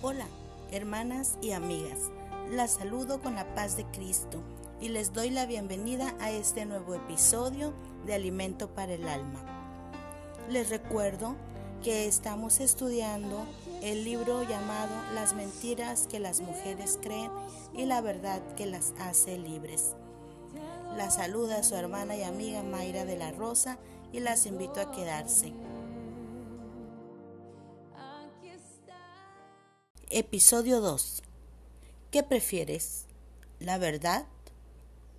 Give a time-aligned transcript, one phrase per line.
[0.00, 0.26] Hola,
[0.70, 1.98] hermanas y amigas.
[2.52, 4.40] Las saludo con la paz de Cristo
[4.80, 7.72] y les doy la bienvenida a este nuevo episodio
[8.06, 9.40] de Alimento para el Alma.
[10.48, 11.34] Les recuerdo
[11.82, 13.44] que estamos estudiando
[13.82, 17.32] el libro llamado Las mentiras que las mujeres creen
[17.74, 19.96] y la verdad que las hace libres.
[20.96, 23.78] La saluda su hermana y amiga Mayra de la Rosa
[24.12, 25.52] y las invito a quedarse.
[30.20, 31.22] Episodio 2.
[32.10, 33.04] ¿Qué prefieres?
[33.60, 34.26] ¿La verdad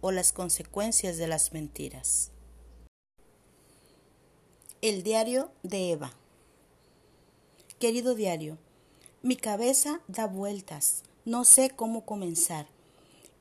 [0.02, 2.32] o las consecuencias de las mentiras?
[4.82, 6.12] El diario de Eva.
[7.80, 8.58] Querido diario,
[9.22, 12.68] mi cabeza da vueltas, no sé cómo comenzar.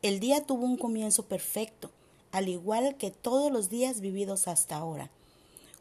[0.00, 1.90] El día tuvo un comienzo perfecto,
[2.30, 5.10] al igual que todos los días vividos hasta ahora.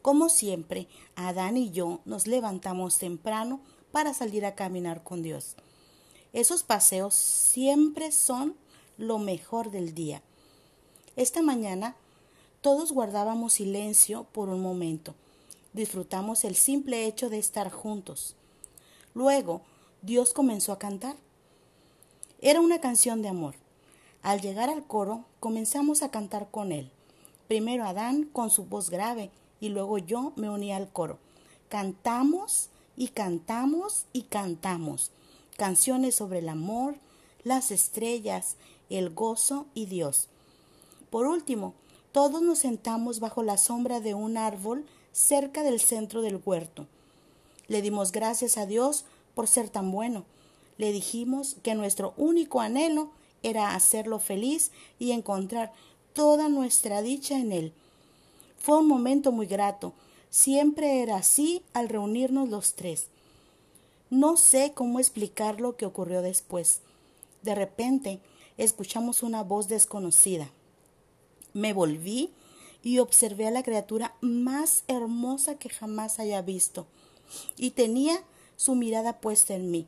[0.02, 3.60] Como siempre, Adán y yo nos levantamos temprano
[3.92, 5.54] para salir a caminar con Dios.
[6.32, 8.54] Esos paseos siempre son
[8.98, 10.22] lo mejor del día.
[11.16, 11.96] Esta mañana
[12.60, 15.14] todos guardábamos silencio por un momento.
[15.72, 18.34] Disfrutamos el simple hecho de estar juntos.
[19.14, 19.62] Luego
[20.02, 21.16] Dios comenzó a cantar.
[22.40, 23.54] Era una canción de amor.
[24.22, 26.90] Al llegar al coro comenzamos a cantar con él.
[27.46, 31.18] Primero Adán con su voz grave y luego yo me uní al coro.
[31.68, 35.10] Cantamos y cantamos y cantamos
[35.58, 36.94] canciones sobre el amor,
[37.42, 38.54] las estrellas,
[38.90, 40.28] el gozo y Dios.
[41.10, 41.74] Por último,
[42.12, 46.86] todos nos sentamos bajo la sombra de un árbol cerca del centro del huerto.
[47.66, 50.24] Le dimos gracias a Dios por ser tan bueno.
[50.78, 53.10] Le dijimos que nuestro único anhelo
[53.42, 55.72] era hacerlo feliz y encontrar
[56.12, 57.72] toda nuestra dicha en él.
[58.58, 59.92] Fue un momento muy grato.
[60.30, 63.08] Siempre era así al reunirnos los tres.
[64.10, 66.80] No sé cómo explicar lo que ocurrió después.
[67.42, 68.20] De repente,
[68.56, 70.50] escuchamos una voz desconocida.
[71.52, 72.30] Me volví
[72.82, 76.86] y observé a la criatura más hermosa que jamás haya visto,
[77.56, 78.22] y tenía
[78.56, 79.86] su mirada puesta en mí.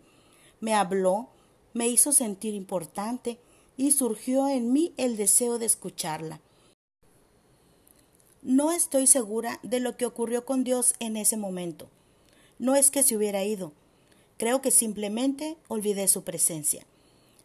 [0.61, 1.28] Me habló,
[1.73, 3.39] me hizo sentir importante,
[3.77, 6.41] y surgió en mí el deseo de escucharla.
[8.43, 11.89] No estoy segura de lo que ocurrió con Dios en ese momento.
[12.59, 13.73] No es que se hubiera ido,
[14.41, 16.87] Creo que simplemente olvidé su presencia.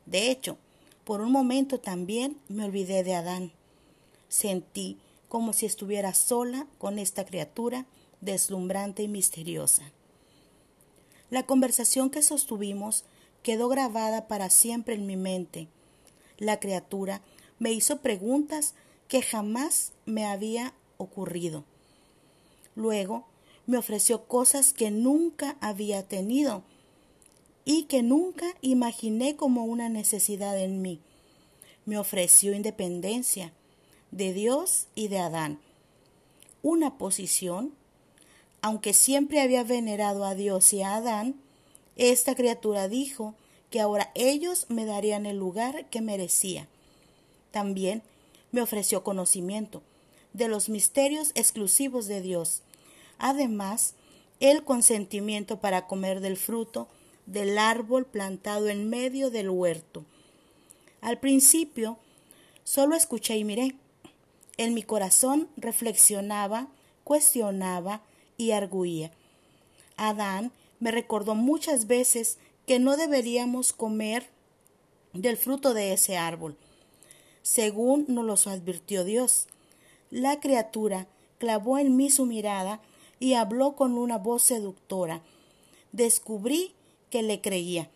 [0.05, 0.57] De hecho,
[1.03, 3.51] por un momento también me olvidé de Adán.
[4.29, 4.97] Sentí
[5.27, 7.85] como si estuviera sola con esta criatura
[8.21, 9.91] deslumbrante y misteriosa.
[11.29, 13.03] La conversación que sostuvimos
[13.43, 15.67] quedó grabada para siempre en mi mente.
[16.37, 17.21] La criatura
[17.59, 18.73] me hizo preguntas
[19.09, 21.65] que jamás me había ocurrido.
[22.73, 23.25] Luego
[23.65, 26.63] me ofreció cosas que nunca había tenido
[27.65, 31.01] y que nunca imaginé como una necesidad en mí.
[31.85, 33.51] Me ofreció independencia
[34.11, 35.59] de Dios y de Adán.
[36.61, 37.73] Una posición,
[38.61, 41.35] aunque siempre había venerado a Dios y a Adán,
[41.95, 43.33] esta criatura dijo
[43.69, 46.67] que ahora ellos me darían el lugar que merecía.
[47.51, 48.03] También
[48.51, 49.81] me ofreció conocimiento
[50.33, 52.61] de los misterios exclusivos de Dios.
[53.17, 53.95] Además,
[54.39, 56.87] el consentimiento para comer del fruto
[57.25, 60.05] del árbol plantado en medio del huerto.
[61.01, 61.97] Al principio
[62.63, 63.75] solo escuché y miré.
[64.57, 66.67] En mi corazón reflexionaba,
[67.03, 68.01] cuestionaba
[68.37, 69.11] y arguía.
[69.97, 74.29] Adán me recordó muchas veces que no deberíamos comer
[75.13, 76.57] del fruto de ese árbol,
[77.41, 79.47] según nos lo advirtió Dios.
[80.09, 81.07] La criatura
[81.37, 82.81] clavó en mí su mirada
[83.19, 85.21] y habló con una voz seductora.
[85.91, 86.73] Descubrí
[87.15, 87.89] que le creía.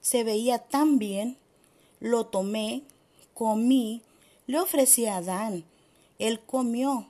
[0.00, 1.38] Se veía tan bien,
[1.98, 2.84] lo tomé,
[3.34, 4.00] comí,
[4.46, 5.64] le ofrecí a Adán.
[6.20, 7.08] Él comió,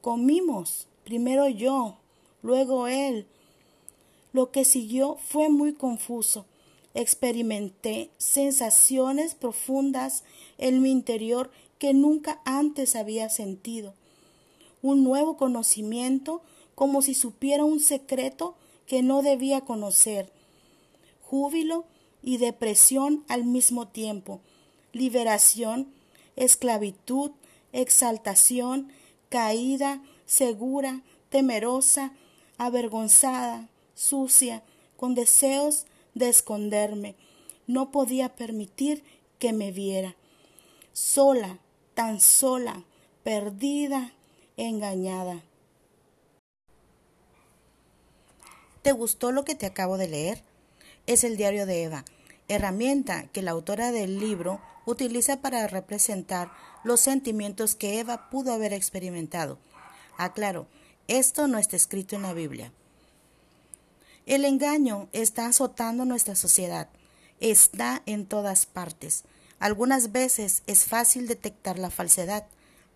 [0.00, 1.98] comimos, primero yo,
[2.42, 3.28] luego él.
[4.32, 6.46] Lo que siguió fue muy confuso.
[6.94, 10.24] Experimenté sensaciones profundas
[10.58, 13.94] en mi interior que nunca antes había sentido.
[14.82, 16.42] Un nuevo conocimiento
[16.74, 18.56] como si supiera un secreto
[18.88, 20.32] que no debía conocer
[21.32, 21.86] júbilo
[22.22, 24.42] y depresión al mismo tiempo,
[24.92, 25.88] liberación,
[26.36, 27.30] esclavitud,
[27.72, 28.92] exaltación,
[29.30, 31.00] caída, segura,
[31.30, 32.12] temerosa,
[32.58, 34.62] avergonzada, sucia,
[34.98, 37.14] con deseos de esconderme.
[37.66, 39.02] No podía permitir
[39.38, 40.16] que me viera.
[40.92, 41.60] Sola,
[41.94, 42.84] tan sola,
[43.22, 44.12] perdida,
[44.58, 45.40] engañada.
[48.82, 50.51] ¿Te gustó lo que te acabo de leer?
[51.06, 52.04] Es el diario de Eva,
[52.48, 56.50] herramienta que la autora del libro utiliza para representar
[56.84, 59.58] los sentimientos que Eva pudo haber experimentado.
[60.16, 60.66] Aclaro,
[61.08, 62.72] esto no está escrito en la Biblia.
[64.26, 66.88] El engaño está azotando nuestra sociedad,
[67.40, 69.24] está en todas partes.
[69.58, 72.46] Algunas veces es fácil detectar la falsedad,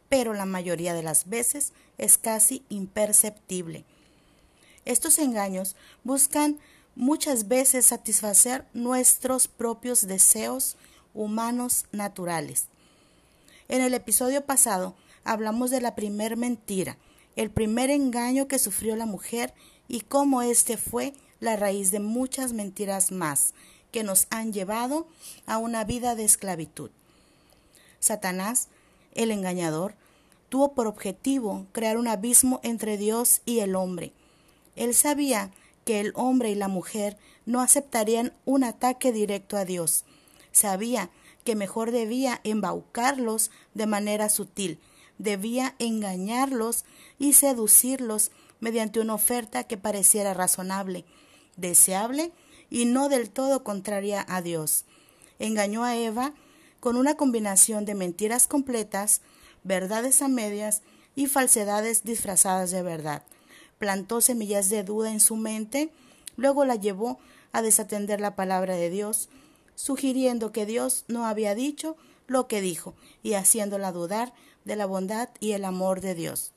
[0.09, 3.85] pero la mayoría de las veces es casi imperceptible.
[4.85, 5.75] Estos engaños
[6.05, 6.59] buscan
[6.97, 10.77] muchas veces satisfacer nuestros propios deseos
[11.15, 12.67] humanos naturales.
[13.69, 16.97] En el episodio pasado hablamos de la primer mentira,
[17.37, 19.53] el primer engaño que sufrió la mujer
[19.89, 23.53] y cómo éste fue la raíz de muchas mentiras más
[23.93, 25.07] que nos han llevado
[25.47, 26.91] a una vida de esclavitud.
[28.01, 28.69] Satanás,
[29.15, 29.95] el engañador,
[30.49, 34.13] tuvo por objetivo crear un abismo entre Dios y el hombre.
[34.77, 35.51] Él sabía
[35.87, 37.17] que el hombre y la mujer
[37.47, 40.05] no aceptarían un ataque directo a Dios.
[40.51, 41.11] Sabía
[41.45, 44.81] que mejor debía embaucarlos de manera sutil,
[45.19, 46.85] debía engañarlos
[47.21, 51.05] y seducirlos mediante una oferta que pareciera razonable,
[51.57, 52.33] deseable
[52.69, 54.87] y no del todo contraria a Dios.
[55.39, 56.35] Engañó a Eva
[56.81, 59.21] con una combinación de mentiras completas,
[59.63, 60.83] verdades a medias
[61.15, 63.23] y falsedades disfrazadas de verdad.
[63.79, 65.91] Plantó semillas de duda en su mente,
[66.37, 67.19] luego la llevó
[67.53, 69.29] a desatender la palabra de Dios,
[69.75, 71.97] sugiriendo que Dios no había dicho
[72.27, 74.33] lo que dijo y haciéndola dudar
[74.65, 76.53] de la bondad y el amor de Dios.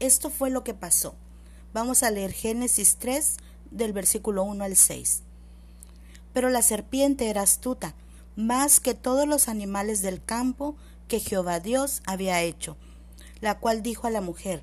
[0.00, 1.14] Esto fue lo que pasó.
[1.72, 3.36] Vamos a leer Génesis 3
[3.70, 5.22] del versículo 1 al 6.
[6.32, 7.94] Pero la serpiente era astuta,
[8.36, 10.76] más que todos los animales del campo
[11.08, 12.76] que Jehová Dios había hecho,
[13.40, 14.62] la cual dijo a la mujer,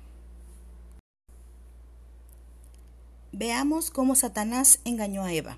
[3.31, 5.57] Veamos cómo Satanás engañó a Eva.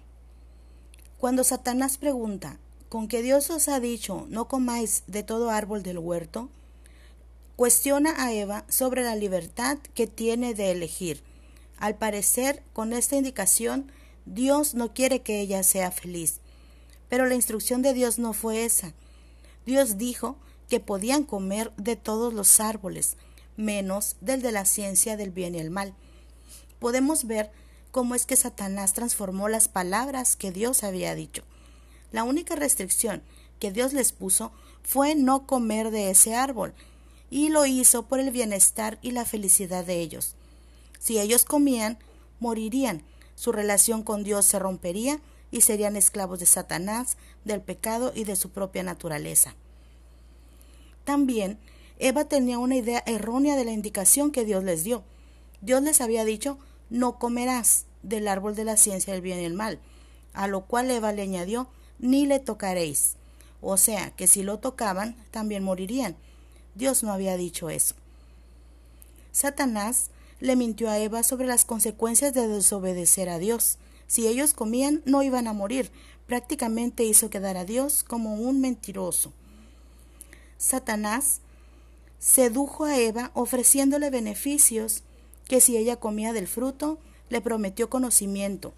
[1.17, 2.57] Cuando Satanás pregunta,
[2.89, 6.49] ¿con que Dios os ha dicho no comáis de todo árbol del huerto?
[7.55, 11.23] Cuestiona a Eva sobre la libertad que tiene de elegir
[11.83, 13.91] al parecer, con esta indicación,
[14.25, 16.39] Dios no quiere que ella sea feliz.
[17.09, 18.93] Pero la instrucción de Dios no fue esa.
[19.65, 20.37] Dios dijo
[20.69, 23.17] que podían comer de todos los árboles,
[23.57, 25.93] menos del de la ciencia del bien y el mal.
[26.79, 27.51] Podemos ver
[27.93, 31.43] cómo es que Satanás transformó las palabras que Dios había dicho.
[32.11, 33.21] La única restricción
[33.59, 34.51] que Dios les puso
[34.81, 36.73] fue no comer de ese árbol,
[37.29, 40.33] y lo hizo por el bienestar y la felicidad de ellos.
[40.97, 41.99] Si ellos comían,
[42.39, 43.03] morirían,
[43.35, 47.15] su relación con Dios se rompería y serían esclavos de Satanás,
[47.45, 49.53] del pecado y de su propia naturaleza.
[51.03, 51.59] También
[51.99, 55.03] Eva tenía una idea errónea de la indicación que Dios les dio.
[55.61, 56.57] Dios les había dicho,
[56.89, 59.79] no comerás del árbol de la ciencia del bien y el mal,
[60.33, 61.67] a lo cual Eva le añadió,
[61.99, 63.15] ni le tocaréis.
[63.61, 66.15] O sea, que si lo tocaban, también morirían.
[66.75, 67.95] Dios no había dicho eso.
[69.31, 73.77] Satanás le mintió a Eva sobre las consecuencias de desobedecer a Dios.
[74.07, 75.89] Si ellos comían, no iban a morir.
[76.27, 79.31] Prácticamente hizo quedar a Dios como un mentiroso.
[80.57, 81.39] Satanás
[82.19, 85.03] sedujo a Eva ofreciéndole beneficios
[85.47, 86.99] que si ella comía del fruto,
[87.33, 88.73] le prometió conocimiento.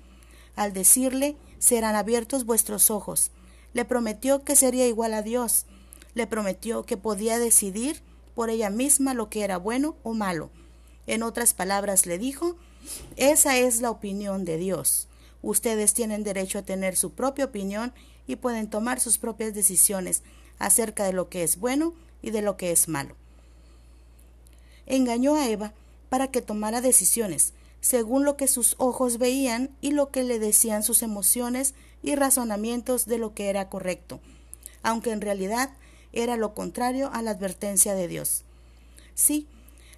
[0.56, 3.32] Al decirle, serán abiertos vuestros ojos.
[3.74, 5.66] Le prometió que sería igual a Dios.
[6.14, 8.02] Le prometió que podía decidir
[8.34, 10.52] por ella misma lo que era bueno o malo.
[11.06, 12.56] En otras palabras le dijo,
[13.18, 15.10] esa es la opinión de Dios.
[15.42, 17.92] Ustedes tienen derecho a tener su propia opinión
[18.26, 20.24] y pueden tomar sus propias decisiones
[20.60, 23.18] acerca de lo que es bueno y de lo que es malo.
[24.86, 25.74] Engañó a Eva
[26.08, 27.52] para que tomara decisiones
[27.86, 33.06] según lo que sus ojos veían y lo que le decían sus emociones y razonamientos
[33.06, 34.20] de lo que era correcto.
[34.82, 35.70] aunque en realidad
[36.12, 38.44] era lo contrario a la advertencia de Dios.
[39.14, 39.48] Sí,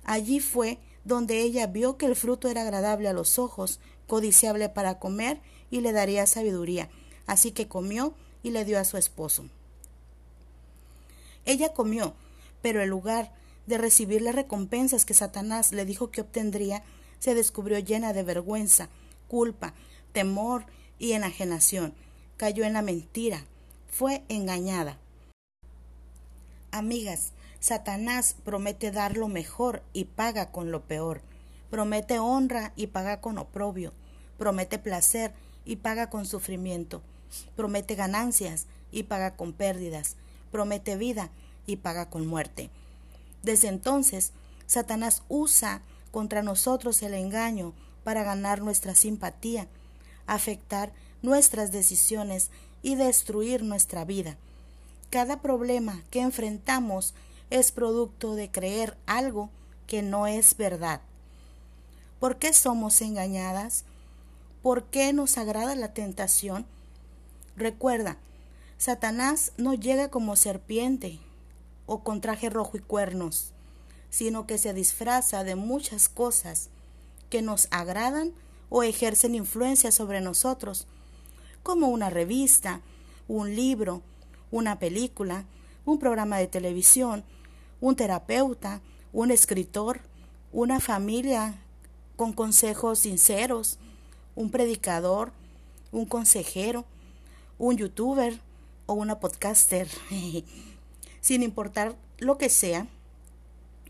[0.04, 5.00] allí fue donde ella vio que el fruto era agradable a los ojos, codiciable para
[5.00, 5.40] comer
[5.72, 6.90] y le daría sabiduría.
[7.26, 8.14] Así que comió
[8.44, 9.46] y le dio a su esposo.
[11.46, 12.16] Ella comió,
[12.62, 13.32] pero en lugar
[13.66, 16.84] de recibir las recompensas que Satanás le dijo que obtendría,
[17.20, 18.90] se descubrió llena de vergüenza,
[19.28, 19.74] culpa,
[20.12, 20.66] temor
[21.00, 21.94] y enajenación.
[22.38, 23.46] Cayó en la mentira,
[23.90, 24.98] fue engañada.
[26.72, 31.22] Amigas, Satanás promete dar lo mejor y paga con lo peor.
[31.70, 33.94] Promete honra y paga con oprobio.
[34.38, 35.34] Promete placer
[35.66, 37.02] y paga con sufrimiento.
[37.56, 40.16] Promete ganancias y paga con pérdidas.
[40.52, 41.30] Promete vida
[41.66, 42.70] y paga con muerte.
[43.44, 44.32] Desde entonces,
[44.66, 45.82] Satanás usa
[46.12, 47.74] contra nosotros el engaño
[48.04, 49.68] para ganar nuestra simpatía,
[50.26, 54.38] afectar nuestras decisiones y destruir nuestra vida.
[55.10, 57.14] Cada problema que enfrentamos
[57.50, 59.50] es producto de creer algo
[59.88, 61.02] que no es verdad.
[62.20, 63.86] ¿Por qué somos engañadas?
[64.62, 66.66] ¿Por qué nos agrada la tentación?
[67.56, 68.18] Recuerda,
[68.78, 71.20] Satanás no llega como serpiente
[71.86, 73.54] o con traje rojo y cuernos,
[74.10, 76.70] sino que se disfraza de muchas cosas
[77.30, 78.34] que nos agradan
[78.70, 80.88] o ejercen influencia sobre nosotros,
[81.64, 82.82] como una revista,
[83.28, 84.02] un libro,
[84.52, 85.46] una película,
[85.86, 87.24] un programa de televisión,
[87.82, 88.82] un terapeuta,
[89.14, 90.02] un escritor,
[90.52, 91.56] una familia
[92.16, 93.78] con consejos sinceros,
[94.36, 95.32] un predicador,
[95.92, 96.86] un consejero,
[97.58, 98.40] un youtuber
[98.86, 99.88] o una podcaster.
[101.22, 102.88] Sin importar lo que sea,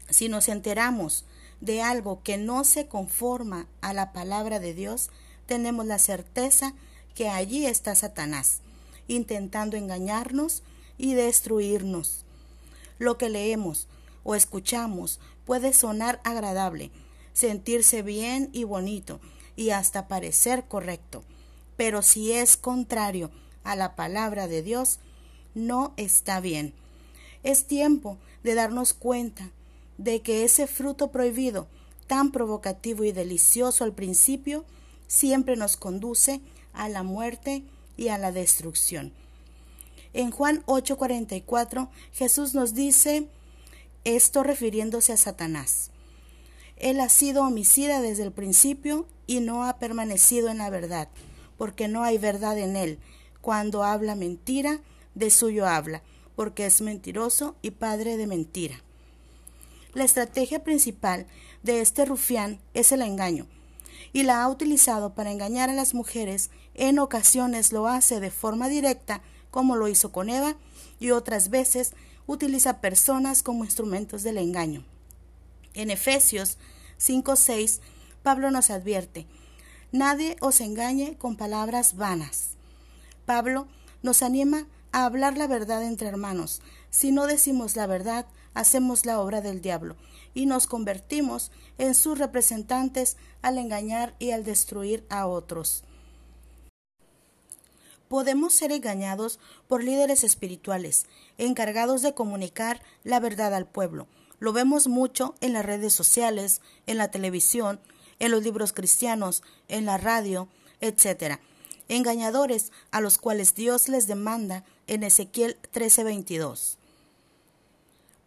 [0.09, 1.25] si nos enteramos
[1.61, 5.09] de algo que no se conforma a la palabra de Dios,
[5.45, 6.73] tenemos la certeza
[7.15, 8.59] que allí está Satanás,
[9.07, 10.63] intentando engañarnos
[10.97, 12.25] y destruirnos.
[12.99, 13.87] Lo que leemos
[14.23, 16.91] o escuchamos puede sonar agradable,
[17.33, 19.19] sentirse bien y bonito,
[19.55, 21.23] y hasta parecer correcto,
[21.75, 23.31] pero si es contrario
[23.63, 24.99] a la palabra de Dios,
[25.55, 26.73] no está bien.
[27.43, 29.51] Es tiempo de darnos cuenta
[29.97, 31.67] de que ese fruto prohibido,
[32.07, 34.65] tan provocativo y delicioso al principio,
[35.07, 36.41] siempre nos conduce
[36.73, 37.63] a la muerte
[37.97, 39.13] y a la destrucción.
[40.13, 43.27] En Juan 8:44 Jesús nos dice
[44.03, 45.91] esto refiriéndose a Satanás.
[46.77, 51.09] Él ha sido homicida desde el principio y no ha permanecido en la verdad,
[51.57, 52.99] porque no hay verdad en él.
[53.41, 54.79] Cuando habla mentira,
[55.15, 56.03] de suyo habla,
[56.35, 58.83] porque es mentiroso y padre de mentira.
[59.97, 61.25] La estrategia principal
[61.63, 63.47] de este rufián es el engaño,
[64.13, 66.51] y la ha utilizado para engañar a las mujeres.
[66.75, 70.55] En ocasiones lo hace de forma directa como lo hizo con Eva,
[70.99, 71.93] y otras veces
[72.27, 74.85] utiliza personas como instrumentos del engaño.
[75.73, 76.59] En Efesios
[76.99, 77.79] 5:6,
[78.21, 79.25] Pablo nos advierte,
[79.91, 82.49] nadie os engañe con palabras vanas.
[83.25, 83.67] Pablo
[84.03, 86.61] nos anima a hablar la verdad entre hermanos.
[86.91, 88.27] Si no decimos la verdad,
[88.57, 89.95] hacemos la obra del diablo
[90.33, 95.83] y nos convertimos en sus representantes al engañar y al destruir a otros.
[98.07, 101.05] Podemos ser engañados por líderes espirituales,
[101.37, 104.07] encargados de comunicar la verdad al pueblo.
[104.39, 107.79] Lo vemos mucho en las redes sociales, en la televisión,
[108.19, 110.47] en los libros cristianos, en la radio,
[110.81, 111.39] etc.
[111.89, 116.77] Engañadores a los cuales Dios les demanda en Ezequiel 13:22.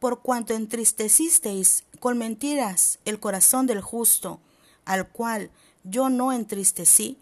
[0.00, 4.40] Por cuanto entristecisteis con mentiras el corazón del justo,
[4.84, 5.50] al cual
[5.84, 7.18] yo no entristecí,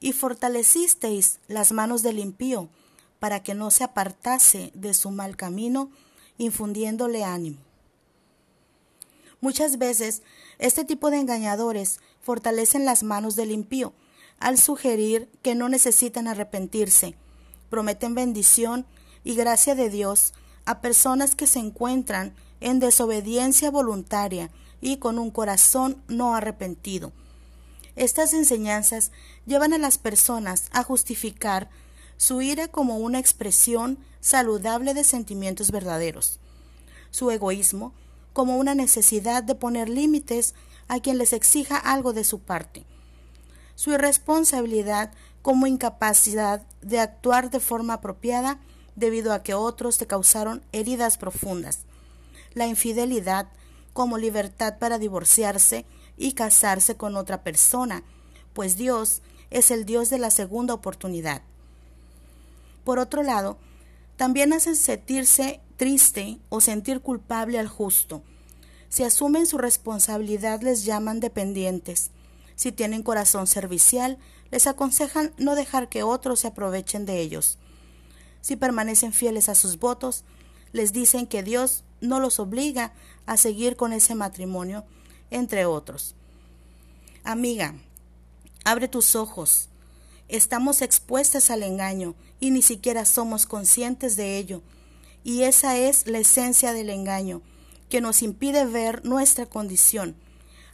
[0.00, 2.68] y fortalecisteis las manos del impío,
[3.18, 5.90] para que no se apartase de su mal camino,
[6.38, 7.58] infundiéndole ánimo.
[9.40, 10.22] Muchas veces
[10.58, 13.92] este tipo de engañadores fortalecen las manos del impío
[14.40, 17.14] al sugerir que no necesitan arrepentirse,
[17.70, 18.86] prometen bendición
[19.24, 20.32] y gracia de Dios
[20.64, 24.50] a personas que se encuentran en desobediencia voluntaria
[24.80, 27.12] y con un corazón no arrepentido.
[27.96, 29.10] Estas enseñanzas
[29.46, 31.68] llevan a las personas a justificar
[32.16, 36.38] su ira como una expresión saludable de sentimientos verdaderos,
[37.10, 37.92] su egoísmo
[38.32, 40.54] como una necesidad de poner límites
[40.86, 42.84] a quien les exija algo de su parte,
[43.74, 45.12] su irresponsabilidad
[45.42, 48.58] como incapacidad de actuar de forma apropiada
[48.98, 51.80] debido a que otros te causaron heridas profundas,
[52.54, 53.48] la infidelidad
[53.92, 55.84] como libertad para divorciarse
[56.16, 58.02] y casarse con otra persona,
[58.52, 61.42] pues Dios es el Dios de la segunda oportunidad.
[62.84, 63.58] Por otro lado,
[64.18, 68.24] También hacen sentirse triste o sentir culpable al justo.
[68.88, 72.10] Si asumen su responsabilidad les llaman dependientes.
[72.56, 74.18] Si tienen corazón servicial,
[74.50, 77.58] les aconsejan no dejar que otros se aprovechen de ellos.
[78.40, 80.24] Si permanecen fieles a sus votos,
[80.72, 82.92] les dicen que Dios no los obliga
[83.26, 84.84] a seguir con ese matrimonio,
[85.30, 86.14] entre otros.
[87.24, 87.74] Amiga,
[88.64, 89.68] abre tus ojos.
[90.28, 94.62] Estamos expuestas al engaño y ni siquiera somos conscientes de ello.
[95.24, 97.42] Y esa es la esencia del engaño,
[97.88, 100.16] que nos impide ver nuestra condición.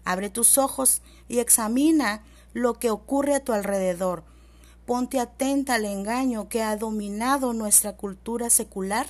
[0.05, 4.25] Abre tus ojos y examina lo que ocurre a tu alrededor.
[4.87, 9.07] Ponte atenta al engaño que ha dominado nuestra cultura secular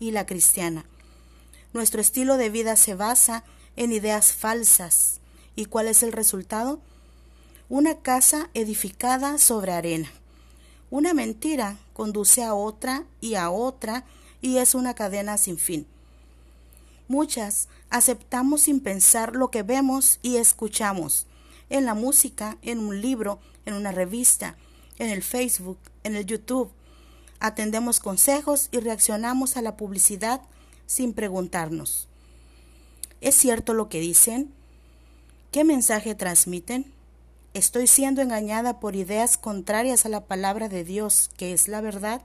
[0.00, 0.84] y la cristiana.
[1.72, 3.44] Nuestro estilo de vida se basa
[3.76, 5.20] en ideas falsas.
[5.56, 6.80] ¿Y cuál es el resultado?
[7.68, 10.08] Una casa edificada sobre arena.
[10.90, 14.04] Una mentira conduce a otra y a otra
[14.40, 15.86] y es una cadena sin fin.
[17.06, 21.26] Muchas aceptamos sin pensar lo que vemos y escuchamos
[21.70, 24.56] en la música, en un libro, en una revista,
[24.98, 26.70] en el Facebook, en el YouTube.
[27.40, 30.40] Atendemos consejos y reaccionamos a la publicidad
[30.86, 32.08] sin preguntarnos.
[33.20, 34.52] ¿Es cierto lo que dicen?
[35.50, 36.92] ¿Qué mensaje transmiten?
[37.54, 42.22] ¿Estoy siendo engañada por ideas contrarias a la palabra de Dios, que es la verdad?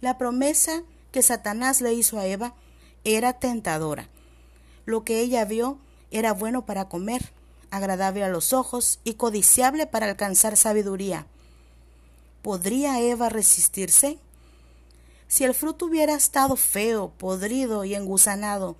[0.00, 2.54] La promesa que Satanás le hizo a Eva
[3.04, 4.08] era tentadora.
[4.84, 5.78] Lo que ella vio
[6.10, 7.32] era bueno para comer,
[7.76, 11.26] agradable a los ojos y codiciable para alcanzar sabiduría.
[12.42, 14.18] ¿Podría Eva resistirse?
[15.28, 18.76] Si el fruto hubiera estado feo, podrido y engusanado,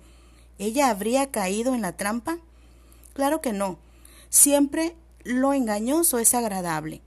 [0.57, 2.39] ¿ella habría caído en la trampa?
[3.13, 3.79] Claro que no.
[4.29, 7.01] Siempre lo engañoso es agradable.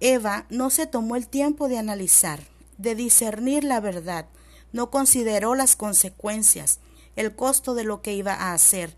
[0.00, 2.40] Eva no se tomó el tiempo de analizar,
[2.78, 4.26] de discernir la verdad,
[4.72, 6.80] no consideró las consecuencias,
[7.16, 8.94] el costo de lo que iba a hacer.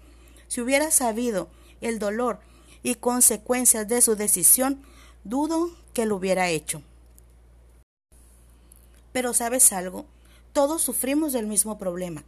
[0.49, 1.49] Si hubiera sabido
[1.81, 2.41] el dolor
[2.83, 4.83] y consecuencias de su decisión,
[5.25, 6.83] dudo que lo hubiera hecho.
[9.13, 10.07] Pero sabes algo,
[10.53, 12.25] todos sufrimos del mismo problema.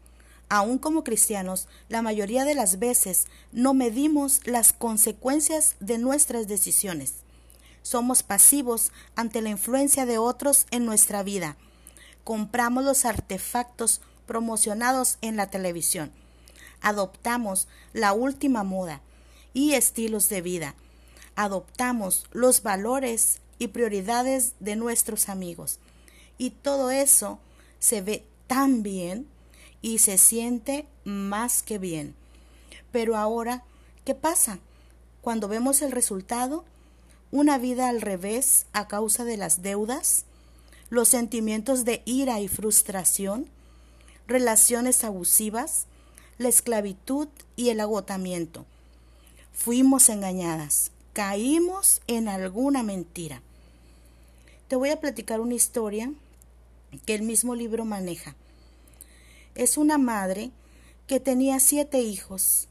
[0.48, 7.14] Aún como cristianos, la mayoría de las veces no medimos las consecuencias de nuestras decisiones.
[7.82, 11.56] Somos pasivos ante la influencia de otros en nuestra vida.
[12.24, 16.10] Compramos los artefactos promocionados en la televisión.
[16.80, 19.00] Adoptamos la última moda
[19.52, 20.74] y estilos de vida.
[21.36, 25.78] Adoptamos los valores y prioridades de nuestros amigos.
[26.38, 27.38] Y todo eso
[27.78, 29.26] se ve tan bien
[29.82, 32.14] y se siente más que bien.
[32.92, 33.64] Pero ahora,
[34.04, 34.58] ¿qué pasa?
[35.20, 36.64] Cuando vemos el resultado,
[37.30, 40.24] una vida al revés a causa de las deudas,
[40.88, 43.48] los sentimientos de ira y frustración,
[44.26, 45.86] relaciones abusivas,
[46.38, 48.66] la esclavitud y el agotamiento.
[49.62, 53.42] Fuimos engañadas, caímos en alguna mentira.
[54.68, 56.11] Te voy a platicar una historia
[57.05, 58.37] que el mismo libro maneja.
[59.55, 60.51] Es una madre
[61.07, 62.68] que tenía siete hijos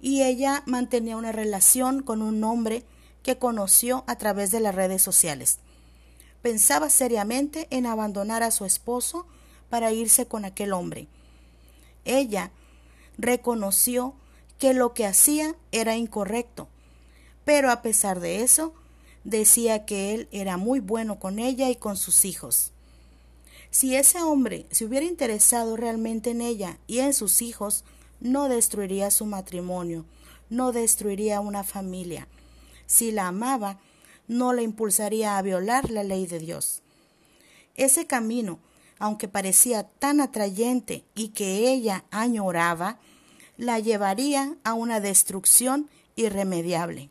[0.00, 2.84] y ella mantenía una relación con un hombre
[3.24, 5.58] que conoció a través de las redes sociales.
[6.40, 9.26] Pensaba seriamente en abandonar a su esposo
[9.70, 11.08] para irse con aquel hombre.
[12.04, 12.52] Ella
[13.16, 14.14] reconoció
[14.58, 16.68] que lo que hacía era incorrecto,
[17.44, 18.74] pero a pesar de eso,
[19.24, 22.72] decía que él era muy bueno con ella y con sus hijos.
[23.70, 27.84] Si ese hombre se hubiera interesado realmente en ella y en sus hijos,
[28.20, 30.04] no destruiría su matrimonio,
[30.50, 32.26] no destruiría una familia.
[32.86, 33.78] Si la amaba,
[34.26, 36.82] no la impulsaría a violar la ley de Dios.
[37.76, 38.58] Ese camino,
[38.98, 42.98] aunque parecía tan atrayente y que ella añoraba,
[43.58, 47.10] la llevaría a una destrucción irremediable.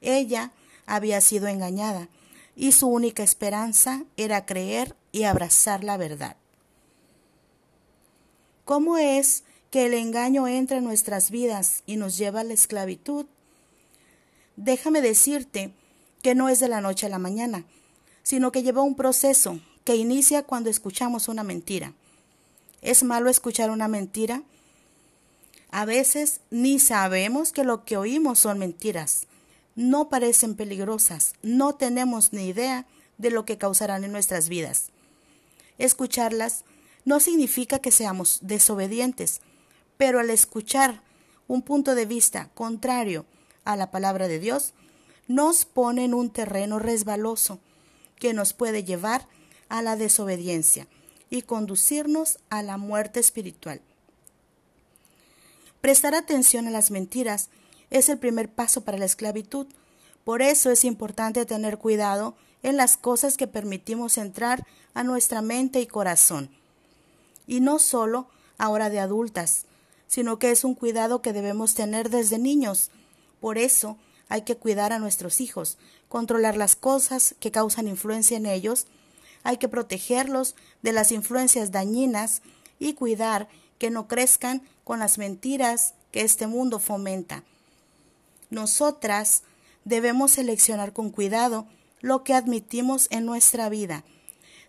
[0.00, 0.50] Ella
[0.86, 2.08] había sido engañada
[2.56, 6.36] y su única esperanza era creer y abrazar la verdad.
[8.64, 13.26] ¿Cómo es que el engaño entra en nuestras vidas y nos lleva a la esclavitud?
[14.56, 15.72] Déjame decirte
[16.22, 17.64] que no es de la noche a la mañana,
[18.22, 21.94] sino que lleva un proceso que inicia cuando escuchamos una mentira.
[22.82, 24.42] ¿Es malo escuchar una mentira?
[25.70, 29.26] A veces ni sabemos que lo que oímos son mentiras.
[29.76, 32.86] No parecen peligrosas, no tenemos ni idea
[33.18, 34.90] de lo que causarán en nuestras vidas.
[35.78, 36.64] Escucharlas
[37.04, 39.40] no significa que seamos desobedientes,
[39.96, 41.02] pero al escuchar
[41.46, 43.24] un punto de vista contrario
[43.64, 44.74] a la palabra de Dios,
[45.28, 47.60] nos pone en un terreno resbaloso
[48.16, 49.28] que nos puede llevar
[49.68, 50.88] a la desobediencia
[51.30, 53.80] y conducirnos a la muerte espiritual.
[55.80, 57.48] Prestar atención a las mentiras
[57.90, 59.66] es el primer paso para la esclavitud.
[60.24, 65.80] Por eso es importante tener cuidado en las cosas que permitimos entrar a nuestra mente
[65.80, 66.50] y corazón.
[67.46, 69.64] Y no solo ahora de adultas,
[70.06, 72.90] sino que es un cuidado que debemos tener desde niños.
[73.40, 73.96] Por eso
[74.28, 78.86] hay que cuidar a nuestros hijos, controlar las cosas que causan influencia en ellos,
[79.42, 82.42] hay que protegerlos de las influencias dañinas
[82.78, 83.48] y cuidar
[83.80, 87.42] que no crezcan con las mentiras que este mundo fomenta.
[88.50, 89.42] Nosotras
[89.86, 91.66] debemos seleccionar con cuidado
[92.00, 94.04] lo que admitimos en nuestra vida,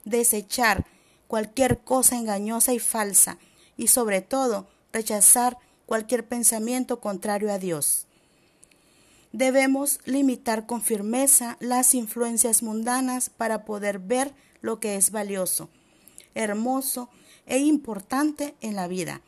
[0.05, 0.85] desechar
[1.27, 3.37] cualquier cosa engañosa y falsa
[3.75, 8.07] y sobre todo rechazar cualquier pensamiento contrario a Dios.
[9.33, 15.67] Debemos limitar con firmeza las influencias mundanas para poder ver lo que es valioso,
[16.33, 17.09] hermoso
[17.45, 19.21] e importante en la vida.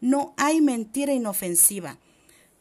[0.00, 1.98] No hay mentira inofensiva.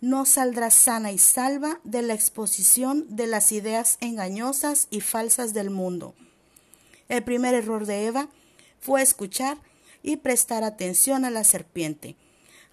[0.02, 5.70] No saldrá sana y salva de la exposición de las ideas engañosas y falsas del
[5.70, 6.14] mundo.
[7.10, 8.30] El primer error de Eva
[8.80, 9.58] fue escuchar
[10.04, 12.16] y prestar atención a la serpiente.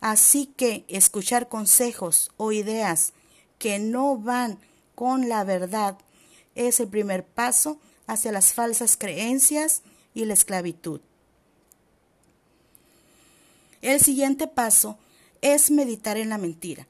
[0.01, 3.15] Así que escuchar consejos o ideas
[3.59, 4.59] que no van
[4.95, 5.99] con la verdad
[6.55, 9.83] es el primer paso hacia las falsas creencias
[10.13, 11.01] y la esclavitud.
[13.85, 14.97] El siguiente paso
[15.43, 16.87] es meditar en la mentira.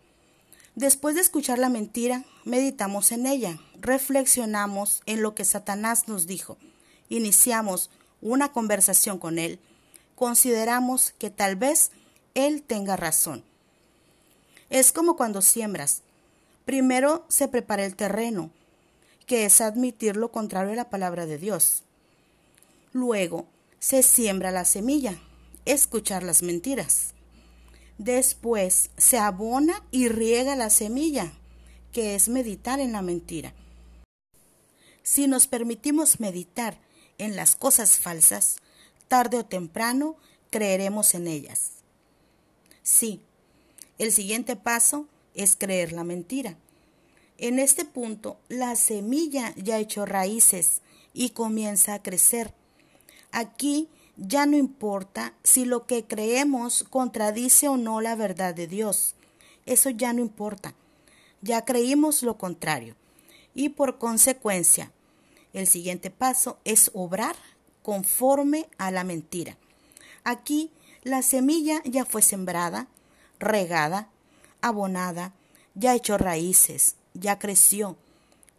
[0.77, 6.57] Después de escuchar la mentira, meditamos en ella, reflexionamos en lo que Satanás nos dijo,
[7.09, 7.91] iniciamos
[8.23, 9.59] una conversación con él,
[10.15, 11.91] consideramos que tal vez
[12.35, 13.43] él tenga razón.
[14.71, 16.03] Es como cuando siembras.
[16.65, 18.51] Primero se prepara el terreno,
[19.27, 21.83] que es admitir lo contrario a la palabra de Dios.
[22.93, 23.49] Luego
[23.81, 25.19] se siembra la semilla,
[25.65, 27.15] escuchar las mentiras.
[27.99, 31.33] Después se abona y riega la semilla,
[31.93, 33.55] que es meditar en la mentira.
[35.03, 36.79] Si nos permitimos meditar
[37.19, 38.57] en las cosas falsas,
[39.07, 40.17] tarde o temprano
[40.51, 41.73] creeremos en ellas.
[42.83, 43.21] Sí,
[43.99, 46.57] el siguiente paso es creer la mentira.
[47.39, 52.55] En este punto, la semilla ya ha hecho raíces y comienza a crecer.
[53.33, 59.15] Aquí ya no importa si lo que creemos contradice o no la verdad de Dios.
[59.67, 60.75] Eso ya no importa.
[61.43, 62.97] Ya creímos lo contrario.
[63.55, 64.93] Y por consecuencia,
[65.53, 67.37] el siguiente paso es obrar
[67.83, 69.57] conforme a la mentira.
[70.25, 70.71] Aquí
[71.03, 72.89] la semilla ya fue sembrada,
[73.39, 74.09] regada,
[74.63, 75.35] abonada,
[75.75, 77.97] ya echó raíces, ya creció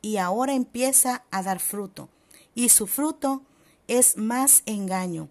[0.01, 2.09] y ahora empieza a dar fruto.
[2.53, 3.41] Y su fruto
[3.87, 5.29] es más engaño,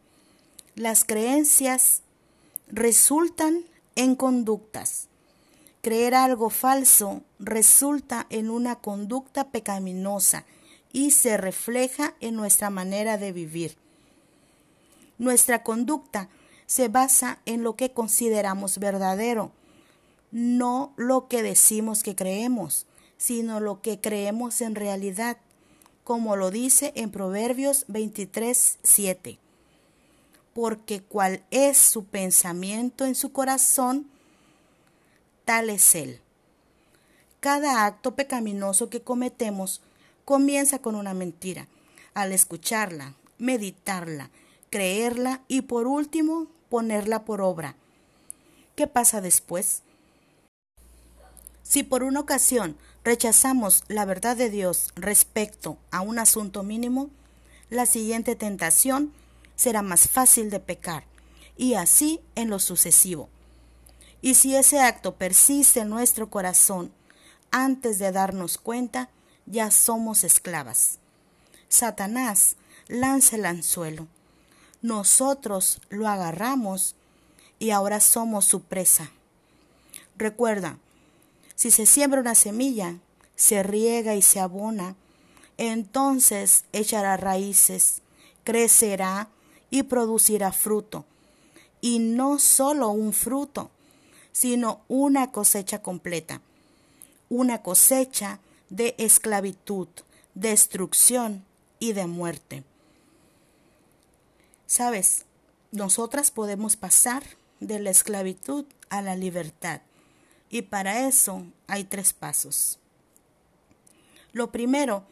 [0.76, 2.02] las creencias
[2.68, 5.06] resultan en conductas.
[5.82, 10.44] Creer algo falso resulta en una conducta pecaminosa
[10.92, 13.76] y se refleja en nuestra manera de vivir.
[15.18, 16.28] Nuestra conducta
[16.66, 19.52] se basa en lo que consideramos verdadero,
[20.32, 25.36] no lo que decimos que creemos, sino lo que creemos en realidad,
[26.02, 29.43] como lo dice en Proverbios 23, 7
[30.54, 34.06] porque cual es su pensamiento en su corazón,
[35.44, 36.20] tal es él.
[37.40, 39.82] Cada acto pecaminoso que cometemos
[40.24, 41.68] comienza con una mentira.
[42.14, 44.30] Al escucharla, meditarla,
[44.70, 47.76] creerla y por último ponerla por obra.
[48.76, 49.82] ¿Qué pasa después?
[51.62, 57.10] Si por una ocasión rechazamos la verdad de Dios respecto a un asunto mínimo,
[57.70, 59.12] la siguiente tentación
[59.56, 61.04] será más fácil de pecar,
[61.56, 63.28] y así en lo sucesivo.
[64.20, 66.92] Y si ese acto persiste en nuestro corazón,
[67.50, 69.10] antes de darnos cuenta,
[69.46, 70.98] ya somos esclavas.
[71.68, 72.56] Satanás
[72.88, 74.08] lanza el anzuelo.
[74.82, 76.94] Nosotros lo agarramos
[77.58, 79.10] y ahora somos su presa.
[80.16, 80.78] Recuerda,
[81.54, 82.98] si se siembra una semilla,
[83.36, 84.96] se riega y se abona,
[85.56, 88.02] entonces echará raíces,
[88.42, 89.28] crecerá
[89.70, 91.04] y producirá fruto.
[91.80, 93.70] Y no solo un fruto,
[94.32, 96.40] sino una cosecha completa.
[97.28, 99.88] Una cosecha de esclavitud,
[100.34, 101.44] destrucción
[101.78, 102.64] y de muerte.
[104.66, 105.24] Sabes,
[105.72, 107.22] nosotras podemos pasar
[107.60, 109.80] de la esclavitud a la libertad.
[110.50, 112.78] Y para eso hay tres pasos.
[114.32, 115.04] Lo primero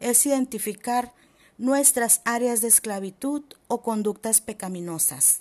[0.00, 1.12] es identificar
[1.58, 5.40] nuestras áreas de esclavitud o conductas pecaminosas.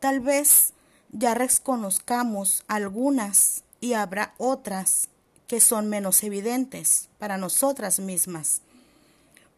[0.00, 0.72] Tal vez
[1.12, 5.08] ya reconozcamos algunas y habrá otras
[5.46, 8.62] que son menos evidentes para nosotras mismas.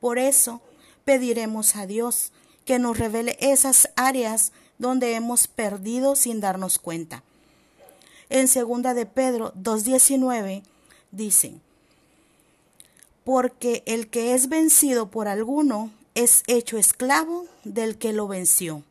[0.01, 0.61] Por eso
[1.05, 2.33] pediremos a Dios
[2.65, 7.23] que nos revele esas áreas donde hemos perdido sin darnos cuenta.
[8.31, 10.63] En segunda de Pedro 2.19
[11.11, 11.61] dice,
[13.25, 18.83] porque el que es vencido por alguno es hecho esclavo del que lo venció.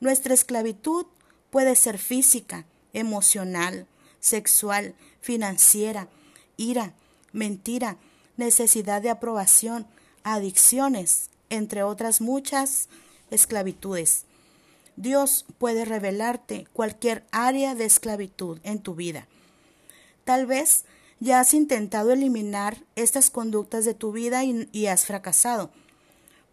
[0.00, 1.06] Nuestra esclavitud
[1.50, 3.86] puede ser física, emocional,
[4.20, 6.08] sexual, financiera,
[6.56, 6.94] ira,
[7.32, 7.96] mentira,
[8.36, 9.86] necesidad de aprobación,
[10.24, 12.88] adicciones, entre otras muchas
[13.30, 14.24] esclavitudes.
[14.96, 19.26] Dios puede revelarte cualquier área de esclavitud en tu vida.
[20.24, 20.84] Tal vez
[21.22, 25.70] ya has intentado eliminar estas conductas de tu vida y, has fracasado.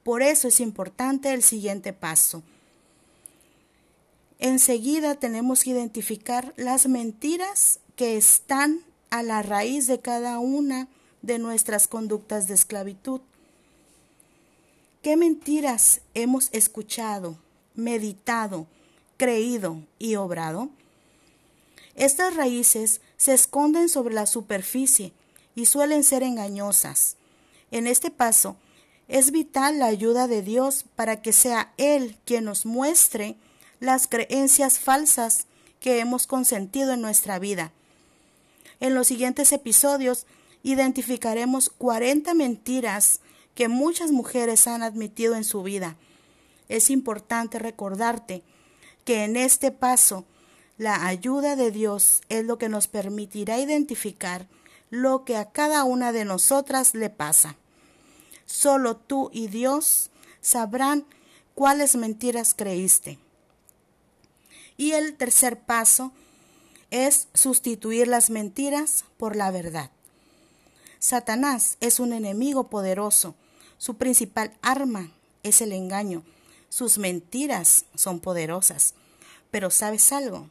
[0.04, 2.44] Por eso es importante el siguiente paso.
[4.38, 10.88] Enseguida tenemos que identificar las mentiras que están a la raíz de cada una
[11.24, 13.22] de nuestras conductas de esclavitud.
[15.02, 17.40] ¿Qué mentiras hemos escuchado,
[17.74, 18.68] meditado,
[19.18, 20.70] creído y obrado?
[21.96, 25.14] Estas raíces se esconden sobre la superficie
[25.54, 27.18] y suelen ser engañosas.
[27.70, 28.56] En este paso,
[29.10, 33.36] es vital la ayuda de Dios para que sea Él quien nos muestre
[33.82, 35.48] las creencias falsas
[35.82, 37.74] que hemos consentido en nuestra vida.
[38.80, 40.26] En los siguientes episodios
[40.64, 43.20] identificaremos 40 mentiras
[43.54, 45.98] que muchas mujeres han admitido en su vida.
[46.70, 48.44] Es importante recordarte
[49.04, 50.24] que en este paso
[50.80, 54.48] la ayuda de Dios es lo que nos permitirá identificar
[54.90, 57.58] lo que a cada una de nosotras le pasa.
[58.46, 61.06] Solo tú y Dios sabrán
[61.54, 63.20] cuáles mentiras creíste.
[64.78, 66.14] Y el tercer paso
[66.92, 69.92] es sustituir las mentiras por la verdad.
[70.98, 73.36] Satanás es un enemigo poderoso.
[73.78, 75.12] Su principal arma
[75.44, 76.24] es el engaño.
[76.70, 78.94] Sus mentiras son poderosas.
[79.52, 80.48] Pero ¿sabes algo?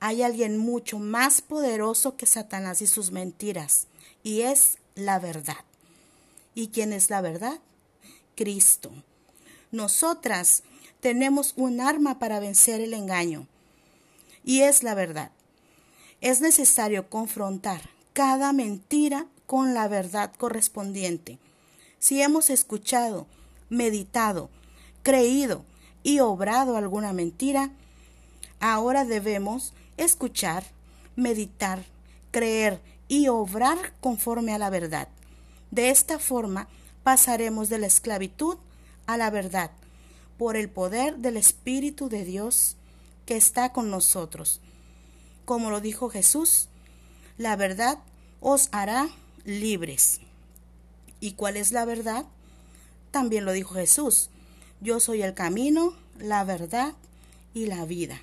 [0.00, 3.86] Hay alguien mucho más poderoso que Satanás y sus mentiras,
[4.22, 5.64] y es la verdad.
[6.54, 7.60] ¿Y quién es la verdad?
[8.34, 8.90] Cristo.
[9.70, 10.62] Nosotras
[11.00, 13.46] tenemos un arma para vencer el engaño.
[14.44, 15.30] Y es la verdad.
[16.20, 21.38] Es necesario confrontar cada mentira con la verdad correspondiente.
[21.98, 23.26] Si hemos escuchado,
[23.68, 24.48] meditado,
[25.02, 25.64] creído
[26.02, 27.70] y obrado alguna mentira,
[28.60, 30.64] ahora debemos escuchar,
[31.16, 31.84] meditar,
[32.30, 35.08] creer y obrar conforme a la verdad.
[35.70, 36.68] De esta forma
[37.02, 38.56] pasaremos de la esclavitud
[39.06, 39.70] a la verdad
[40.38, 42.76] por el poder del Espíritu de Dios
[43.26, 44.60] que está con nosotros.
[45.44, 46.68] Como lo dijo Jesús,
[47.36, 47.98] la verdad
[48.40, 49.08] os hará
[49.44, 50.20] libres.
[51.20, 52.24] ¿Y cuál es la verdad?
[53.10, 54.30] También lo dijo Jesús.
[54.80, 56.94] Yo soy el camino, la verdad
[57.52, 58.20] y la vida.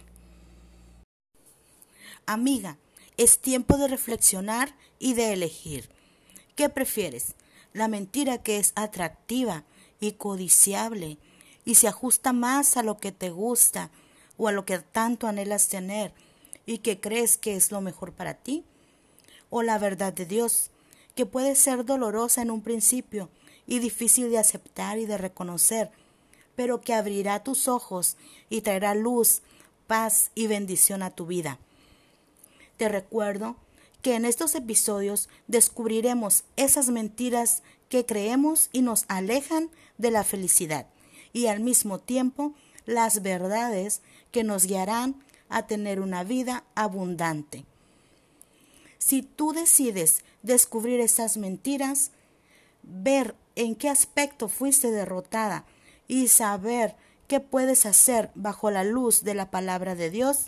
[2.30, 2.78] Amiga,
[3.16, 5.90] es tiempo de reflexionar y de elegir.
[6.58, 7.36] ¿Qué prefieres?
[7.72, 9.64] La mentira que es atractiva
[10.02, 11.20] y codiciable
[11.64, 13.92] y se ajusta más a lo que te gusta
[14.36, 16.14] o a lo que tanto anhelas tener
[16.66, 18.66] y que crees que es lo mejor para ti?
[19.50, 20.70] ¿O la verdad de Dios,
[21.16, 23.30] que puede ser dolorosa en un principio
[23.66, 25.92] y difícil de aceptar y de reconocer,
[26.58, 28.18] pero que abrirá tus ojos
[28.50, 29.44] y traerá luz,
[29.88, 31.58] paz y bendición a tu vida?
[32.78, 33.56] Te recuerdo
[34.02, 40.88] que en estos episodios descubriremos esas mentiras que creemos y nos alejan de la felicidad
[41.34, 42.54] y al mismo tiempo
[42.86, 47.66] las verdades que nos guiarán a tener una vida abundante.
[48.98, 52.12] Si tú decides descubrir esas mentiras,
[52.84, 55.66] ver en qué aspecto fuiste derrotada
[56.08, 56.96] y saber
[57.28, 60.48] qué puedes hacer bajo la luz de la palabra de Dios,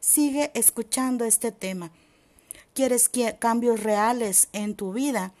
[0.00, 1.92] sigue escuchando este tema.
[2.74, 5.32] ¿Quieres cambios reales en tu vida?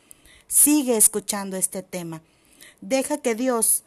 [0.46, 2.22] Sigue escuchando este tema.
[2.80, 3.82] Deja que Dios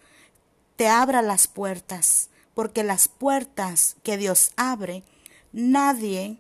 [0.75, 5.03] te abra las puertas, porque las puertas que Dios abre,
[5.51, 6.38] nadie,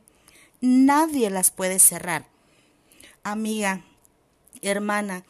[0.61, 2.25] nadie las puede cerrar.
[3.23, 3.85] Amiga,
[4.61, 5.23] hermana,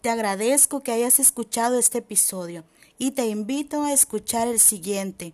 [0.00, 2.64] te agradezco que hayas escuchado este episodio
[2.98, 5.32] y te invito a escuchar el siguiente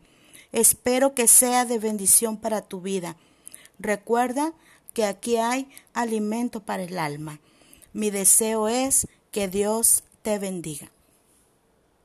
[0.52, 3.16] Espero que sea de bendición para tu vida.
[3.78, 4.52] Recuerda
[4.92, 7.40] que aquí hay alimento para el alma.
[7.92, 10.90] Mi deseo es que Dios te bendiga.